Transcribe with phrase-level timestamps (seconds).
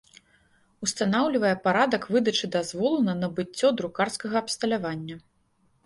[0.87, 5.15] Устанаўлiвае парадак выдачы дазволу на набыццё друкарскага абсталявання.